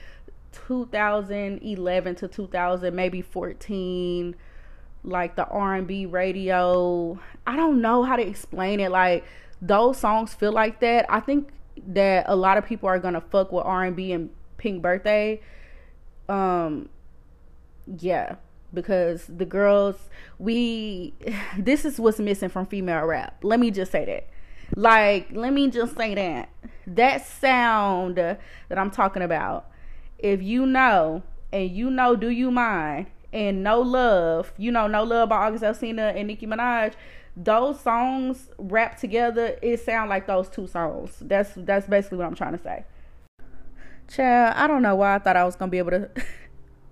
2011 0.51 2.15
to 2.15 2.27
2000, 2.27 2.95
maybe 2.95 3.21
14 3.21 4.35
like 5.03 5.35
the 5.35 5.47
R&B 5.47 6.05
radio. 6.05 7.19
I 7.47 7.55
don't 7.55 7.81
know 7.81 8.03
how 8.03 8.15
to 8.15 8.25
explain 8.25 8.79
it. 8.79 8.91
Like 8.91 9.23
those 9.61 9.97
songs 9.97 10.33
feel 10.33 10.51
like 10.51 10.79
that. 10.81 11.05
I 11.09 11.19
think 11.19 11.49
that 11.87 12.25
a 12.27 12.35
lot 12.35 12.57
of 12.57 12.65
people 12.65 12.87
are 12.87 12.99
gonna 12.99 13.21
fuck 13.21 13.51
with 13.51 13.65
R 13.65 13.83
and 13.83 13.95
B 13.95 14.11
and 14.11 14.29
Pink 14.57 14.81
Birthday. 14.81 15.41
Um, 16.29 16.89
yeah, 17.97 18.35
because 18.73 19.25
the 19.27 19.45
girls, 19.45 19.95
we, 20.37 21.13
this 21.57 21.83
is 21.85 21.99
what's 21.99 22.19
missing 22.19 22.49
from 22.49 22.67
female 22.67 23.05
rap. 23.05 23.43
Let 23.43 23.59
me 23.59 23.71
just 23.71 23.91
say 23.91 24.05
that. 24.05 24.27
Like, 24.75 25.29
let 25.33 25.51
me 25.51 25.69
just 25.69 25.97
say 25.97 26.15
that 26.15 26.49
that 26.87 27.25
sound 27.25 28.17
that 28.17 28.39
I'm 28.69 28.91
talking 28.91 29.21
about. 29.21 29.70
If 30.21 30.41
you 30.41 30.65
know, 30.65 31.23
and 31.51 31.69
you 31.69 31.89
know, 31.89 32.15
do 32.15 32.29
you 32.29 32.51
mind? 32.51 33.07
And 33.33 33.63
no 33.63 33.79
love, 33.79 34.53
you 34.57 34.71
know, 34.71 34.87
no 34.87 35.03
love 35.03 35.29
by 35.29 35.47
August 35.47 35.63
Alsina 35.63 36.15
and 36.15 36.27
Nicki 36.27 36.45
Minaj 36.45 36.93
those 37.35 37.79
songs 37.79 38.49
wrapped 38.57 38.99
together, 38.99 39.57
it 39.61 39.79
sound 39.79 40.09
like 40.09 40.27
those 40.27 40.49
two 40.49 40.67
songs. 40.67 41.17
That's 41.21 41.51
that's 41.55 41.87
basically 41.87 42.17
what 42.17 42.27
I'm 42.27 42.35
trying 42.35 42.57
to 42.57 42.63
say. 42.63 42.85
Child, 44.09 44.53
I 44.57 44.67
don't 44.67 44.81
know 44.81 44.95
why 44.95 45.15
I 45.15 45.19
thought 45.19 45.37
I 45.37 45.45
was 45.45 45.55
gonna 45.55 45.71
be 45.71 45.77
able 45.77 45.91
to 45.91 46.09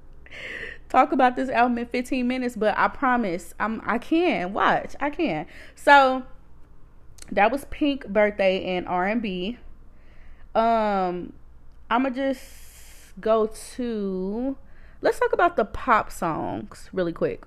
talk 0.90 1.12
about 1.12 1.36
this 1.36 1.50
album 1.50 1.78
in 1.78 1.86
15 1.86 2.28
minutes, 2.28 2.56
but 2.56 2.78
I 2.78 2.88
promise 2.88 3.54
I'm 3.60 3.82
I 3.86 3.98
can 3.98 4.54
watch. 4.54 4.96
I 5.00 5.10
can. 5.10 5.46
So 5.76 6.24
that 7.32 7.52
was 7.52 7.66
Pink 7.66 8.08
birthday 8.08 8.64
and 8.78 8.88
R&B. 8.88 9.58
Um 10.56 11.34
I'ma 11.92 12.10
just 12.12 12.69
go 13.20 13.48
to 13.76 14.58
let's 15.02 15.20
talk 15.20 15.34
about 15.34 15.56
the 15.56 15.66
pop 15.66 16.12
songs 16.12 16.90
really 16.94 17.14
quick. 17.14 17.44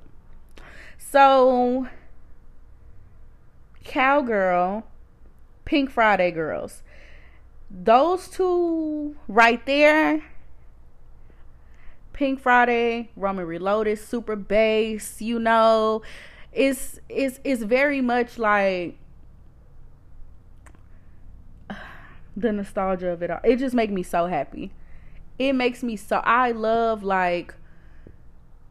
So 0.98 1.88
Cowgirl, 3.84 4.84
Pink 5.64 5.90
Friday 5.90 6.30
Girls. 6.30 6.82
Those 7.70 8.28
two 8.28 9.16
right 9.28 9.64
there, 9.64 10.22
Pink 12.12 12.40
Friday, 12.40 13.10
Roman 13.16 13.46
Reloaded, 13.46 13.98
Super 13.98 14.36
Bass, 14.36 15.22
you 15.22 15.38
know, 15.38 16.02
it's 16.52 17.00
it's 17.08 17.40
it's 17.44 17.62
very 17.62 18.00
much 18.02 18.38
like 18.38 18.98
the 22.36 22.52
nostalgia 22.52 23.08
of 23.08 23.22
it 23.22 23.30
all. 23.30 23.40
It 23.42 23.56
just 23.56 23.74
makes 23.74 23.92
me 23.92 24.02
so 24.02 24.26
happy. 24.26 24.70
It 25.38 25.54
makes 25.54 25.82
me 25.82 25.96
so 25.96 26.16
I 26.18 26.52
love 26.52 27.02
like 27.02 27.54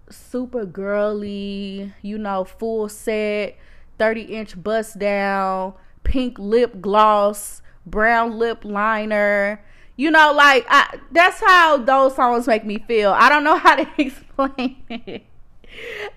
super 0.10 0.66
girly, 0.66 1.94
you 2.02 2.18
know, 2.18 2.44
full 2.44 2.90
set 2.90 3.58
30 3.98 4.22
inch 4.22 4.62
bust 4.62 5.00
down, 5.00 5.74
pink 6.04 6.38
lip 6.40 6.82
gloss, 6.82 7.62
brown 7.86 8.38
lip 8.38 8.64
liner. 8.64 9.64
You 9.96 10.10
know, 10.10 10.34
like 10.34 10.66
I, 10.70 11.00
that's 11.12 11.40
how 11.40 11.78
those 11.78 12.16
songs 12.16 12.48
make 12.48 12.66
me 12.66 12.80
feel. 12.88 13.12
I 13.12 13.30
don't 13.30 13.44
know 13.44 13.58
how 13.58 13.76
to 13.76 13.88
explain 13.98 14.84
it. 14.90 15.24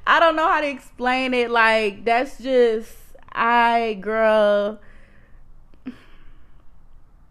I 0.06 0.20
don't 0.20 0.36
know 0.36 0.48
how 0.48 0.60
to 0.60 0.68
explain 0.68 1.34
it. 1.34 1.50
Like 1.50 2.04
that's 2.04 2.38
just 2.38 2.92
I 3.32 3.98
girl. 4.00 4.80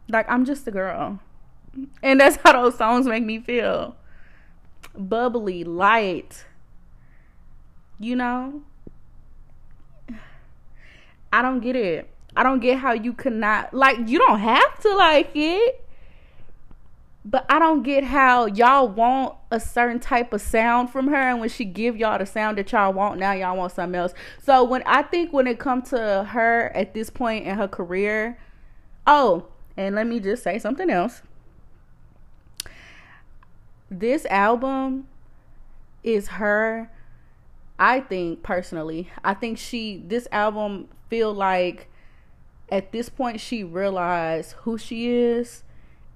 Like 0.10 0.30
I'm 0.30 0.46
just 0.46 0.68
a 0.68 0.72
girl. 0.72 1.20
And 2.02 2.20
that's 2.20 2.38
how 2.38 2.54
those 2.54 2.78
songs 2.78 3.08
make 3.08 3.24
me 3.24 3.40
feel. 3.40 3.96
Bubbly, 4.96 5.64
light. 5.64 6.46
You 8.00 8.16
know? 8.16 8.62
I 11.32 11.42
don't 11.42 11.62
get 11.62 11.76
it. 11.76 12.10
I 12.36 12.44
don't 12.44 12.60
get 12.60 12.80
how 12.80 12.94
you 12.94 13.14
could 13.14 13.34
not 13.34 13.74
like 13.74 13.98
you 14.08 14.20
don't 14.20 14.40
have 14.40 14.80
to 14.82 14.96
like 14.96 15.32
it. 15.36 15.80
But 17.26 17.46
I 17.48 17.58
don't 17.58 17.84
get 17.84 18.04
how 18.04 18.48
y'all 18.48 18.88
want 18.88 19.36
a 19.50 19.60
certain 19.60 20.00
type 20.00 20.34
of 20.34 20.42
sound 20.42 20.90
from 20.90 21.08
her 21.08 21.16
and 21.16 21.40
when 21.40 21.48
she 21.48 21.64
give 21.64 21.96
y'all 21.96 22.20
the 22.20 22.26
sound 22.26 22.58
that 22.58 22.72
y'all 22.72 22.92
want, 22.92 23.18
now 23.18 23.32
y'all 23.32 23.56
want 23.56 23.72
something 23.72 23.96
else. 23.96 24.14
So 24.42 24.64
when 24.64 24.84
I 24.86 25.04
think 25.04 25.32
when 25.32 25.48
it 25.48 25.58
comes 25.58 25.90
to 25.92 26.28
her 26.30 26.70
at 26.76 26.94
this 26.94 27.10
point 27.10 27.46
in 27.46 27.56
her 27.56 27.68
career, 27.68 28.38
oh, 29.08 29.48
and 29.78 29.96
let 29.96 30.06
me 30.06 30.20
just 30.20 30.44
say 30.44 30.60
something 30.60 30.90
else. 30.90 31.22
This 34.00 34.26
album 34.26 35.08
is 36.04 36.28
her 36.30 36.90
I 37.80 38.00
think 38.00 38.44
personally, 38.44 39.10
I 39.24 39.34
think 39.34 39.58
she 39.58 40.02
this 40.08 40.28
album 40.32 40.88
feel 41.10 41.34
like 41.34 41.90
at 42.72 42.92
this 42.92 43.10
point 43.10 43.40
she 43.40 43.64
realized 43.64 44.54
who 44.62 44.78
she 44.78 45.10
is 45.10 45.64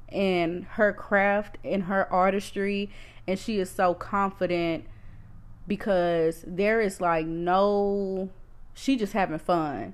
and 0.09 0.65
her 0.71 0.93
craft 0.93 1.57
and 1.63 1.83
her 1.83 2.11
artistry 2.11 2.89
and 3.27 3.37
she 3.37 3.59
is 3.59 3.69
so 3.69 3.93
confident 3.93 4.85
because 5.67 6.43
there 6.47 6.79
is 6.79 7.01
like 7.01 7.25
no 7.25 8.29
she 8.73 8.95
just 8.95 9.13
having 9.13 9.39
fun 9.39 9.93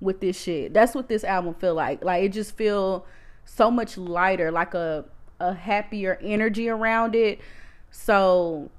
with 0.00 0.20
this 0.20 0.40
shit. 0.40 0.74
That's 0.74 0.94
what 0.94 1.08
this 1.08 1.24
album 1.24 1.54
feel 1.54 1.74
like. 1.74 2.04
Like 2.04 2.24
it 2.24 2.28
just 2.30 2.56
feel 2.56 3.06
so 3.44 3.70
much 3.70 3.96
lighter, 3.96 4.50
like 4.50 4.74
a 4.74 5.04
a 5.40 5.54
happier 5.54 6.18
energy 6.22 6.68
around 6.68 7.14
it. 7.14 7.40
So 7.90 8.70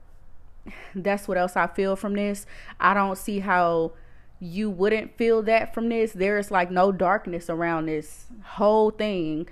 that's 0.94 1.28
what 1.28 1.38
else 1.38 1.56
I 1.56 1.68
feel 1.68 1.96
from 1.96 2.14
this. 2.14 2.46
I 2.80 2.94
don't 2.94 3.18
see 3.18 3.40
how 3.40 3.94
you 4.40 4.70
wouldn't 4.70 5.18
feel 5.18 5.42
that 5.44 5.74
from 5.74 5.90
this. 5.90 6.12
There 6.12 6.38
is 6.38 6.52
like 6.52 6.72
no 6.72 6.92
darkness 6.92 7.50
around 7.50 7.86
this 7.86 8.26
whole 8.44 8.92
thing. 8.92 9.48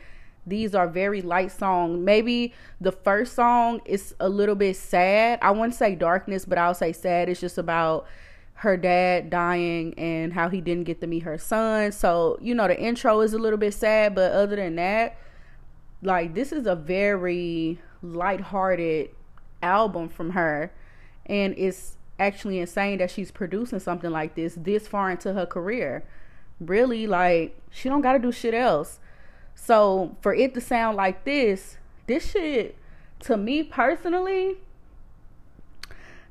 These 0.46 0.76
are 0.76 0.88
very 0.88 1.22
light 1.22 1.52
songs. 1.52 2.00
Maybe 2.00 2.54
the 2.82 2.92
first 2.92 3.34
song 3.34 3.82
is 3.86 4.14
a 4.20 4.28
little 4.28 4.56
bit 4.56 4.76
sad. 4.76 5.40
I 5.42 5.52
wouldn't 5.52 5.76
say 5.76 5.96
darkness, 5.96 6.44
but 6.46 6.58
I'll 6.58 6.74
say 6.74 6.92
sad. 6.92 7.30
It's 7.30 7.40
just 7.40 7.58
about 7.58 8.06
her 8.56 8.76
dad 8.76 9.30
dying 9.30 9.94
and 9.98 10.34
how 10.34 10.50
he 10.50 10.62
didn't 10.62 10.84
get 10.84 11.00
to 11.02 11.08
meet 11.08 11.24
her 11.24 11.38
son. 11.38 11.92
So, 11.92 12.38
you 12.42 12.54
know, 12.54 12.68
the 12.68 12.80
intro 12.80 13.22
is 13.22 13.34
a 13.34 13.40
little 13.40 13.58
bit 13.58 13.74
sad, 13.74 14.16
but 14.16 14.32
other 14.34 14.56
than 14.58 14.76
that, 14.76 15.18
like 16.06 16.34
this 16.34 16.52
is 16.52 16.66
a 16.66 16.76
very 16.76 17.80
light-hearted 18.02 19.10
album 19.62 20.10
from 20.10 20.32
her. 20.32 20.72
And 21.26 21.56
it's 21.58 21.98
actually 22.20 22.60
insane 22.60 23.00
that 23.00 23.10
she's 23.10 23.32
producing 23.32 23.80
something 23.80 24.12
like 24.12 24.36
this 24.36 24.56
this 24.56 24.88
far 24.88 25.10
into 25.12 25.34
her 25.34 25.46
career. 25.46 26.04
Really 26.60 27.08
like 27.08 27.58
she 27.72 27.90
don't 27.90 28.02
got 28.02 28.14
to 28.14 28.20
do 28.20 28.32
shit 28.32 28.54
else. 28.54 29.00
So 29.56 30.16
for 30.22 30.34
it 30.34 30.54
to 30.54 30.62
sound 30.62 30.98
like 30.98 31.24
this 31.24 31.78
this 32.08 32.32
shit 32.32 32.78
to 33.22 33.38
me 33.38 33.64
personally 33.64 34.58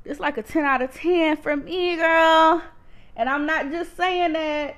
it's 0.05 0.19
like 0.19 0.37
a 0.37 0.43
10 0.43 0.63
out 0.65 0.81
of 0.81 0.93
10 0.93 1.37
for 1.37 1.55
me 1.55 1.95
girl. 1.95 2.61
And 3.15 3.29
i'm 3.29 3.45
not 3.45 3.71
just 3.71 3.95
saying 3.95 4.33
that 4.33 4.75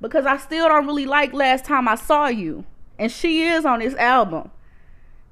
because 0.00 0.26
i 0.26 0.36
still 0.36 0.68
don't 0.68 0.86
really 0.86 1.06
like 1.06 1.32
last 1.32 1.64
time 1.64 1.88
i 1.88 1.94
saw 1.94 2.26
you 2.28 2.64
and 2.98 3.10
she 3.10 3.42
is 3.42 3.64
on 3.64 3.80
this 3.80 3.94
album 3.94 4.50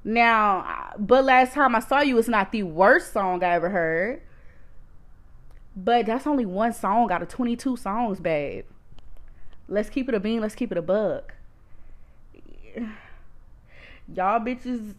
now, 0.07 0.93
but 0.99 1.25
last 1.25 1.53
time 1.53 1.75
I 1.75 1.79
saw 1.79 1.99
you, 1.99 2.19
it's 2.19 2.27
not 2.27 2.51
the 2.51 2.61
worst 2.61 3.11
song 3.11 3.43
I 3.43 3.55
ever 3.55 3.69
heard. 3.69 4.21
But 5.75 6.05
that's 6.05 6.27
only 6.27 6.45
one 6.45 6.73
song 6.73 7.11
out 7.11 7.23
of 7.23 7.27
22 7.27 7.75
songs, 7.75 8.19
babe. 8.19 8.65
Let's 9.67 9.89
keep 9.89 10.07
it 10.07 10.13
a 10.13 10.19
bean. 10.19 10.41
Let's 10.41 10.53
keep 10.53 10.71
it 10.71 10.77
a 10.77 10.81
bug. 10.83 11.33
Y'all 14.13 14.39
bitches. 14.39 14.93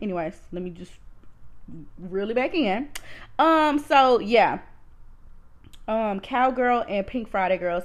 Anyways, 0.00 0.40
let 0.52 0.62
me 0.62 0.70
just 0.70 0.92
really 1.98 2.32
back 2.32 2.54
in. 2.54 2.88
Um, 3.40 3.80
so 3.80 4.20
yeah. 4.20 4.60
Um, 5.88 6.20
Cowgirl 6.20 6.84
and 6.88 7.04
Pink 7.06 7.28
Friday 7.28 7.58
Girls. 7.58 7.82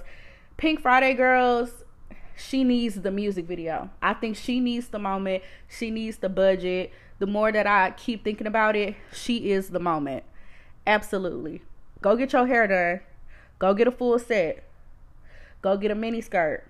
Pink 0.58 0.82
Friday 0.82 1.16
Girls 1.16 1.84
she 2.36 2.64
needs 2.64 3.02
the 3.02 3.12
music 3.12 3.46
video. 3.46 3.90
I 4.02 4.14
think 4.14 4.36
she 4.36 4.60
needs 4.60 4.88
the 4.88 5.00
moment. 5.00 5.44
She 5.68 5.92
needs 5.92 6.18
the 6.18 6.30
budget. 6.30 6.92
The 7.20 7.28
more 7.28 7.52
that 7.52 7.68
I 7.68 7.92
keep 7.92 8.24
thinking 8.24 8.48
about 8.48 8.76
it, 8.76 8.96
she 9.14 9.52
is 9.52 9.70
the 9.70 9.80
moment. 9.80 10.24
Absolutely. 10.86 11.62
Go 12.02 12.16
get 12.16 12.34
your 12.34 12.48
hair 12.48 12.68
done. 12.68 13.00
Go 13.60 13.74
get 13.74 13.88
a 13.88 13.92
full 13.92 14.20
set. 14.20 14.64
Go 15.62 15.78
get 15.78 15.92
a 15.92 15.96
mini 15.96 16.22
skirt. 16.22 16.66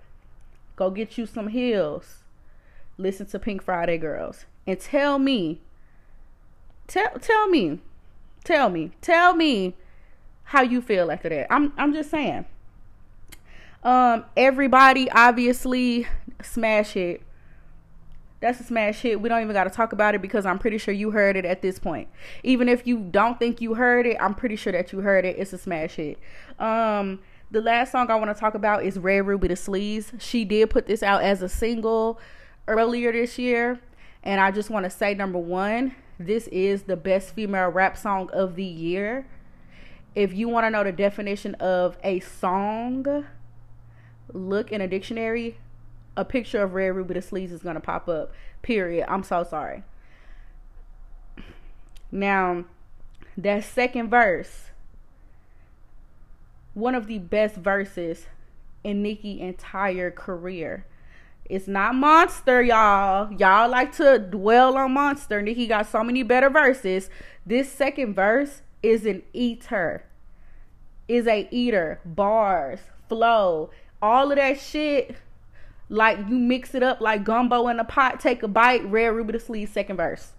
Go 0.76 0.90
get 0.90 1.18
you 1.18 1.26
some 1.26 1.48
heels. 1.48 2.18
Listen 2.98 3.26
to 3.26 3.38
Pink 3.38 3.62
Friday 3.62 3.98
Girls. 3.98 4.46
And 4.66 4.78
tell 4.78 5.18
me, 5.18 5.60
tell 6.86 7.18
tell 7.18 7.48
me, 7.48 7.80
tell 8.44 8.70
me, 8.70 8.92
tell 9.00 9.34
me 9.34 9.74
how 10.44 10.62
you 10.62 10.80
feel 10.80 11.10
after 11.10 11.28
that. 11.30 11.52
I'm 11.52 11.72
I'm 11.76 11.92
just 11.92 12.10
saying. 12.10 12.46
Um, 13.84 14.24
everybody 14.36 15.10
obviously 15.10 16.06
smash 16.42 16.96
it. 16.96 17.22
That's 18.40 18.60
a 18.60 18.64
smash 18.64 19.00
hit. 19.00 19.20
We 19.20 19.28
don't 19.28 19.42
even 19.42 19.54
got 19.54 19.64
to 19.64 19.70
talk 19.70 19.92
about 19.92 20.14
it 20.14 20.22
because 20.22 20.44
I'm 20.44 20.58
pretty 20.58 20.78
sure 20.78 20.92
you 20.92 21.10
heard 21.10 21.36
it 21.36 21.44
at 21.44 21.62
this 21.62 21.78
point. 21.78 22.08
Even 22.42 22.68
if 22.68 22.86
you 22.86 22.98
don't 22.98 23.38
think 23.38 23.60
you 23.60 23.74
heard 23.74 24.06
it, 24.06 24.16
I'm 24.20 24.34
pretty 24.34 24.56
sure 24.56 24.72
that 24.72 24.92
you 24.92 25.00
heard 25.00 25.24
it. 25.24 25.38
It's 25.38 25.52
a 25.52 25.58
smash 25.58 25.94
hit. 25.94 26.18
Um, 26.58 27.20
the 27.50 27.60
last 27.60 27.92
song 27.92 28.10
I 28.10 28.16
want 28.16 28.34
to 28.34 28.38
talk 28.38 28.54
about 28.54 28.84
is 28.84 28.98
Red 28.98 29.26
Ruby 29.26 29.48
Da 29.48 29.54
Sleeze. 29.54 30.20
She 30.20 30.44
did 30.44 30.70
put 30.70 30.86
this 30.86 31.02
out 31.02 31.22
as 31.22 31.40
a 31.40 31.48
single 31.48 32.18
earlier 32.66 33.12
this 33.12 33.38
year. 33.38 33.80
And 34.22 34.40
I 34.40 34.50
just 34.50 34.70
want 34.70 34.84
to 34.84 34.90
say, 34.90 35.14
number 35.14 35.38
one, 35.38 35.94
this 36.18 36.46
is 36.48 36.84
the 36.84 36.96
best 36.96 37.34
female 37.34 37.68
rap 37.68 37.96
song 37.96 38.30
of 38.32 38.56
the 38.56 38.64
year. 38.64 39.26
If 40.14 40.32
you 40.32 40.48
want 40.48 40.64
to 40.64 40.70
know 40.70 40.84
the 40.84 40.92
definition 40.92 41.54
of 41.56 41.98
a 42.02 42.20
song, 42.20 43.24
look 44.32 44.72
in 44.72 44.80
a 44.80 44.88
dictionary, 44.88 45.58
a 46.16 46.24
picture 46.24 46.62
of 46.62 46.74
Red 46.74 46.88
Ruby 46.88 47.14
Da 47.14 47.20
Sleeze 47.20 47.52
is 47.52 47.62
going 47.62 47.74
to 47.74 47.80
pop 47.80 48.08
up. 48.08 48.32
Period. 48.62 49.06
I'm 49.08 49.22
so 49.22 49.44
sorry. 49.44 49.82
Now, 52.10 52.64
that 53.36 53.64
second 53.64 54.08
verse, 54.08 54.70
one 56.74 56.94
of 56.94 57.06
the 57.06 57.18
best 57.18 57.56
verses 57.56 58.26
in 58.84 59.02
Nicki 59.02 59.40
entire 59.40 60.10
career. 60.10 60.86
It's 61.46 61.68
not 61.68 61.94
Monster, 61.94 62.62
y'all. 62.62 63.32
Y'all 63.32 63.68
like 63.68 63.94
to 63.96 64.18
dwell 64.18 64.76
on 64.76 64.92
Monster. 64.92 65.42
Nicki 65.42 65.66
got 65.66 65.86
so 65.86 66.02
many 66.02 66.22
better 66.22 66.48
verses. 66.48 67.10
This 67.44 67.70
second 67.70 68.14
verse 68.14 68.62
is 68.82 69.04
an 69.04 69.22
eater. 69.32 70.04
Is 71.06 71.26
a 71.26 71.48
eater. 71.50 72.00
Bars, 72.04 72.80
flow, 73.08 73.70
all 74.04 74.30
of 74.30 74.36
that 74.36 74.60
shit, 74.60 75.16
like 75.88 76.18
you 76.18 76.36
mix 76.36 76.74
it 76.74 76.82
up 76.82 77.00
like 77.00 77.24
gumbo 77.24 77.68
in 77.68 77.80
a 77.80 77.84
pot, 77.84 78.20
take 78.20 78.42
a 78.42 78.48
bite, 78.48 78.84
Red 78.84 79.08
Ruby 79.08 79.32
Da 79.32 79.38
Sleeze, 79.38 79.70
second 79.70 79.96
verse. 79.96 80.32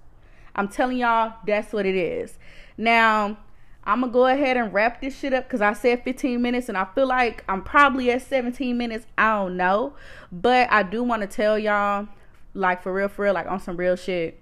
I'm 0.55 0.67
telling 0.67 0.97
y'all, 0.97 1.33
that's 1.47 1.73
what 1.73 1.87
it 1.87 1.95
is. 1.95 2.37
Now, 2.77 3.39
I'm 3.83 4.01
gonna 4.01 4.13
go 4.13 4.27
ahead 4.27 4.55
and 4.55 4.71
wrap 4.71 5.01
this 5.01 5.17
shit 5.17 5.33
up 5.33 5.45
because 5.45 5.61
I 5.61 5.73
said 5.73 6.03
15 6.03 6.39
minutes 6.39 6.69
and 6.69 6.77
I 6.77 6.85
feel 6.93 7.07
like 7.07 7.43
I'm 7.49 7.63
probably 7.63 8.11
at 8.11 8.21
17 8.21 8.77
minutes. 8.77 9.07
I 9.17 9.31
don't 9.31 9.57
know. 9.57 9.95
But 10.31 10.71
I 10.71 10.83
do 10.83 11.03
want 11.03 11.23
to 11.23 11.27
tell 11.27 11.57
y'all, 11.57 12.07
like 12.53 12.83
for 12.83 12.93
real, 12.93 13.07
for 13.07 13.23
real, 13.23 13.33
like 13.33 13.47
on 13.47 13.59
some 13.59 13.77
real 13.77 13.95
shit. 13.95 14.39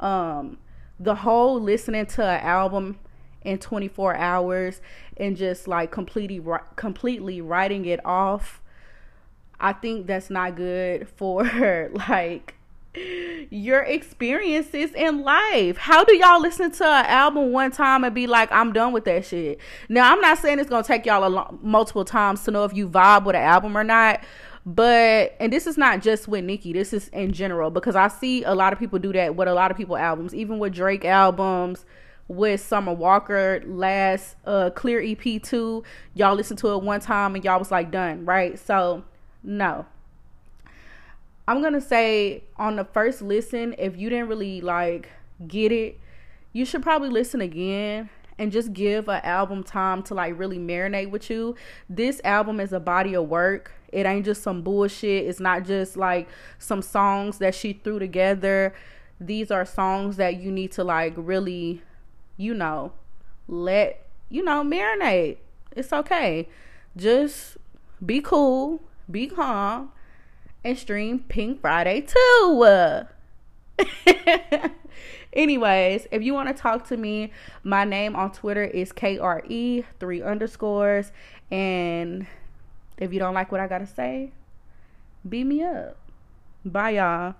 Um, 0.00 0.58
the 0.98 1.14
whole 1.14 1.58
listening 1.58 2.06
to 2.06 2.24
an 2.24 2.40
album 2.40 2.98
in 3.42 3.58
24 3.58 4.16
hours 4.16 4.80
and 5.16 5.36
just 5.36 5.66
like 5.66 5.90
completely 5.90 6.40
completely 6.76 7.40
writing 7.40 7.84
it 7.86 8.04
off 8.04 8.60
i 9.58 9.72
think 9.72 10.06
that's 10.06 10.30
not 10.30 10.56
good 10.56 11.08
for 11.08 11.44
like 12.08 12.54
your 13.50 13.82
experiences 13.82 14.92
in 14.94 15.22
life. 15.22 15.76
How 15.76 16.04
do 16.04 16.14
y'all 16.16 16.40
listen 16.40 16.70
to 16.72 16.84
an 16.84 17.06
album 17.06 17.52
one 17.52 17.70
time 17.70 18.04
and 18.04 18.14
be 18.14 18.26
like, 18.26 18.50
I'm 18.50 18.72
done 18.72 18.92
with 18.92 19.04
that 19.04 19.24
shit? 19.24 19.60
Now, 19.88 20.12
I'm 20.12 20.20
not 20.20 20.38
saying 20.38 20.58
it's 20.58 20.68
gonna 20.68 20.82
take 20.82 21.06
y'all 21.06 21.26
a 21.26 21.30
lot, 21.30 21.62
multiple 21.62 22.04
times 22.04 22.42
to 22.44 22.50
know 22.50 22.64
if 22.64 22.74
you 22.74 22.88
vibe 22.88 23.24
with 23.24 23.36
an 23.36 23.42
album 23.42 23.76
or 23.76 23.84
not, 23.84 24.20
but 24.66 25.36
and 25.38 25.52
this 25.52 25.66
is 25.66 25.78
not 25.78 26.02
just 26.02 26.26
with 26.26 26.44
Nicki, 26.44 26.72
this 26.72 26.92
is 26.92 27.08
in 27.08 27.32
general 27.32 27.70
because 27.70 27.94
I 27.94 28.08
see 28.08 28.42
a 28.42 28.54
lot 28.54 28.72
of 28.72 28.78
people 28.78 28.98
do 28.98 29.12
that 29.12 29.36
with 29.36 29.46
a 29.46 29.54
lot 29.54 29.70
of 29.70 29.76
people 29.76 29.96
albums, 29.96 30.34
even 30.34 30.58
with 30.58 30.74
Drake 30.74 31.04
albums 31.04 31.84
with 32.30 32.60
Summer 32.60 32.92
Walker 32.92 33.60
last 33.66 34.36
uh 34.46 34.70
Clear 34.70 35.02
EP 35.04 35.42
two. 35.42 35.82
Y'all 36.14 36.36
listened 36.36 36.60
to 36.60 36.72
it 36.74 36.82
one 36.82 37.00
time 37.00 37.34
and 37.34 37.44
y'all 37.44 37.58
was 37.58 37.72
like 37.72 37.90
done, 37.90 38.24
right? 38.24 38.56
So 38.56 39.02
no. 39.42 39.84
I'm 41.48 41.60
gonna 41.60 41.80
say 41.80 42.44
on 42.56 42.76
the 42.76 42.84
first 42.84 43.20
listen, 43.20 43.74
if 43.78 43.96
you 43.96 44.08
didn't 44.08 44.28
really 44.28 44.60
like 44.60 45.08
get 45.48 45.72
it, 45.72 45.98
you 46.52 46.64
should 46.64 46.84
probably 46.84 47.08
listen 47.08 47.40
again 47.40 48.08
and 48.38 48.52
just 48.52 48.72
give 48.72 49.08
an 49.08 49.20
album 49.24 49.64
time 49.64 50.00
to 50.04 50.14
like 50.14 50.38
really 50.38 50.58
marinate 50.58 51.10
with 51.10 51.28
you. 51.30 51.56
This 51.88 52.20
album 52.22 52.60
is 52.60 52.72
a 52.72 52.78
body 52.78 53.14
of 53.16 53.28
work. 53.28 53.72
It 53.92 54.06
ain't 54.06 54.24
just 54.24 54.44
some 54.44 54.62
bullshit. 54.62 55.26
It's 55.26 55.40
not 55.40 55.64
just 55.64 55.96
like 55.96 56.28
some 56.60 56.80
songs 56.80 57.38
that 57.38 57.56
she 57.56 57.72
threw 57.72 57.98
together. 57.98 58.72
These 59.20 59.50
are 59.50 59.64
songs 59.64 60.16
that 60.18 60.36
you 60.36 60.52
need 60.52 60.70
to 60.72 60.84
like 60.84 61.14
really 61.16 61.82
you 62.40 62.54
know, 62.54 62.90
let, 63.46 64.06
you 64.30 64.42
know, 64.42 64.64
marinate. 64.64 65.36
It's 65.76 65.92
okay. 65.92 66.48
Just 66.96 67.58
be 68.04 68.22
cool, 68.22 68.80
be 69.10 69.26
calm, 69.26 69.92
and 70.64 70.78
stream 70.78 71.18
Pink 71.18 71.60
Friday 71.60 72.00
2. 72.00 73.02
Anyways, 75.34 76.06
if 76.10 76.22
you 76.22 76.32
want 76.32 76.48
to 76.48 76.54
talk 76.54 76.88
to 76.88 76.96
me, 76.96 77.30
my 77.62 77.84
name 77.84 78.16
on 78.16 78.32
Twitter 78.32 78.64
is 78.64 78.90
KRE, 78.90 79.84
three 80.00 80.22
underscores. 80.22 81.12
And 81.50 82.26
if 82.96 83.12
you 83.12 83.18
don't 83.18 83.34
like 83.34 83.52
what 83.52 83.60
I 83.60 83.66
got 83.66 83.78
to 83.78 83.86
say, 83.86 84.32
beat 85.28 85.44
me 85.44 85.62
up. 85.62 85.98
Bye, 86.64 86.90
y'all. 86.90 87.34